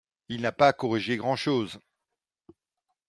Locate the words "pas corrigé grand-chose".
0.51-1.79